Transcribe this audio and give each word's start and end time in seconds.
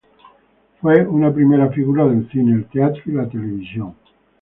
Fue 0.81 1.05
una 1.05 1.31
primera 1.31 1.69
figura 1.69 2.07
del 2.07 2.27
cine, 2.31 2.53
el 2.55 2.65
teatro 2.69 3.03
y 3.05 3.11
la 3.11 3.29
televisión. 3.29 3.93